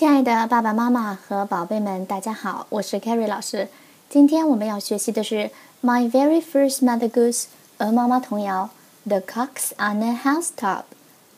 [0.00, 3.68] 亲爱的爸爸妈妈和宝贝们，大家好，我是 Carrie 老师。
[4.08, 5.34] 今天我们要学习的是
[5.82, 7.42] 《My Very First Mother Goose》
[7.76, 8.70] 鹅妈妈童谣
[9.06, 10.78] 《The Cocks on the House Top》。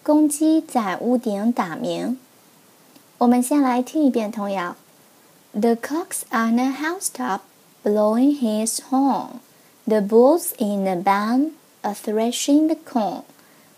[0.05, 2.21] 公鸡在屋顶打鸣。
[3.19, 4.77] 我们先来听一遍童谣
[5.51, 7.41] ：The cocks on the Housetop
[7.83, 9.41] blowing his horn.
[9.87, 11.51] The bulls in the barn
[11.81, 13.23] are threshing the corn.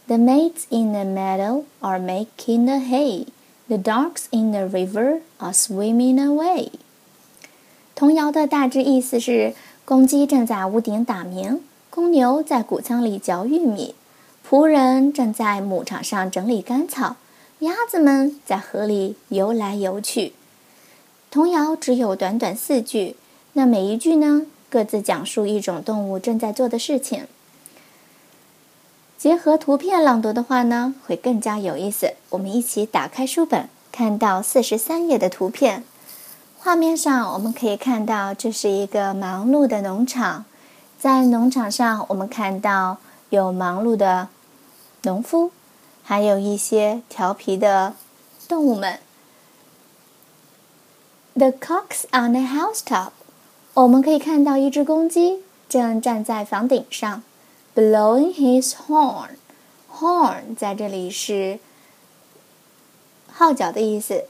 [0.09, 3.29] The maids in the meadow are making the hay.
[3.67, 6.69] The ducks in the river are swimming away。
[7.95, 9.55] 童谣的大致意思是：
[9.87, 13.95] 公鸡正在屋顶打鸣，公牛在谷仓里嚼玉米，
[14.47, 17.17] 仆人正在牧场上整理干草，
[17.61, 20.35] 鸭子们在河里游来游去。
[21.31, 23.17] 童谣只有短短四句，
[23.55, 27.27] 那每一句呢，各自讲述一种动物正在做的事情。
[29.25, 32.13] 结合图片朗读的话呢，会更加有意思。
[32.29, 35.83] 我们一起打开书本，看到四十三页的图片。
[36.59, 40.45] 画面上我们可以看到，这是一个忙碌的农场。
[40.99, 42.99] 在农场上，我们看到
[43.31, 44.29] 有忙碌的
[45.05, 45.51] 农夫，
[46.03, 47.95] 还有一些调皮的
[48.47, 49.01] 动物们。
[51.33, 53.13] The cocks on the housetop，
[53.73, 57.23] 我们可以看到一只公鸡正站在房顶上。
[57.75, 59.31] Blowing his horn.
[59.91, 61.59] Horn 在这里是
[63.33, 64.25] 号角的意思。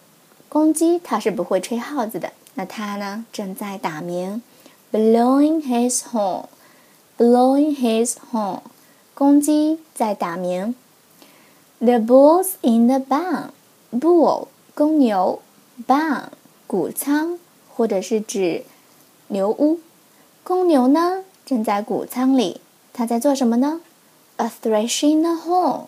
[0.49, 4.43] 公鸡它是不会吹号子的，那它呢正在打鸣
[4.93, 6.47] ，blowing his horn,
[7.19, 8.61] blowing his horn。
[9.15, 10.75] 公鸡在打鸣。
[11.81, 13.51] The bulls in the barn,
[13.93, 15.43] bull 公牛
[15.87, 16.29] ，barn
[16.67, 18.65] 谷仓或者是指
[19.29, 19.81] 牛屋。
[20.43, 22.61] 公牛呢正在谷仓里。
[22.97, 23.81] 他在做什么呢
[24.37, 25.87] ？A threshing the horn，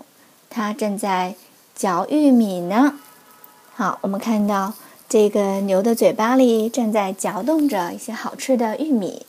[0.51, 1.37] 他正在
[1.73, 2.99] 嚼玉米呢。
[3.73, 4.73] 好，我们看到
[5.09, 9.25] 这个牛的嘴巴里正在嚼动着一些好吃的玉米。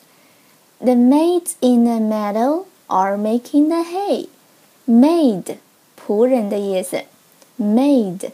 [0.80, 4.28] The maids in the meadow are making the hay.
[4.88, 5.58] Maid，
[6.00, 7.04] 仆人的意思。
[7.62, 8.32] Maid，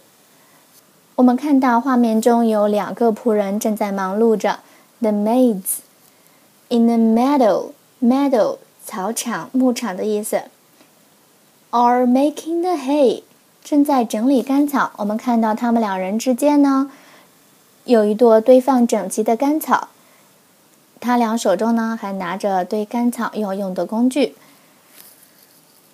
[1.16, 4.60] 我们看到画面中有两个仆人正在忙碌着。
[5.02, 5.80] The maids
[6.70, 8.60] in the meadow，meadow。
[8.86, 10.44] 草场、牧场的意思。
[11.72, 13.24] Are making the hay，
[13.64, 14.92] 正在整理干草。
[14.98, 16.92] 我们看到他们两人之间呢，
[17.86, 19.88] 有一朵堆放整齐的干草。
[21.00, 24.36] 他俩手中呢还拿着堆干草要用的工具。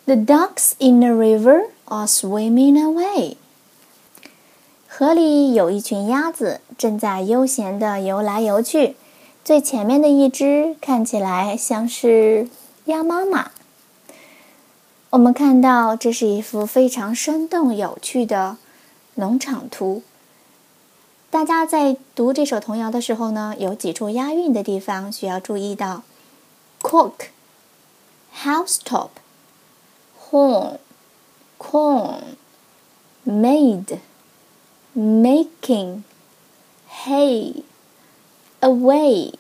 [0.06, 3.38] The ducks in the river are swimming away。
[4.88, 8.96] 河里有一群鸭子正在悠闲地游来游去。
[9.46, 12.50] 最前面的一只看起来像是。
[12.90, 13.52] 鸭妈妈，
[15.12, 18.58] 我们看到这是一幅非常生动有趣的
[19.14, 20.02] 农场图。
[21.30, 26.02] 大家在读这首童谣的时候呢，有几处押韵的地方需要注意到
[26.82, 27.28] ：cook、
[28.36, 29.10] housetop、
[30.20, 30.80] horn、
[31.60, 32.22] corn、
[33.24, 34.00] made、
[34.96, 36.02] making、
[36.90, 37.62] hay、
[38.62, 39.34] away。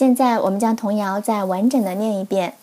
[0.00, 2.54] 现在我们将童谣再完整的念一遍。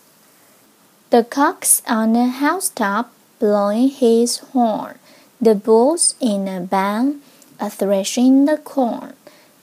[1.09, 3.05] The cock's on the housetop
[3.39, 4.95] blowing his horn.
[5.41, 7.21] The bulls in a barn
[7.57, 9.13] are threshing the corn.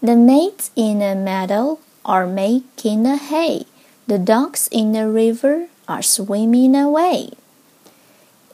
[0.00, 3.66] The maids in the meadow are making the hay.
[4.06, 7.32] The ducks in the river are swimming away.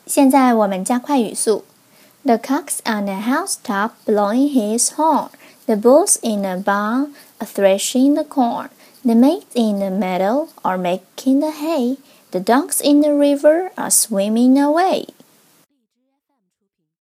[0.06, 1.64] 现在我们加快语速。
[2.24, 5.30] The cock's on the housetop blowing his horn.
[5.66, 8.70] The bulls in the barn are threshing the corn.
[9.03, 11.97] The maids in the meadow are making the hay.
[12.29, 15.07] The ducks in the river are swimming away.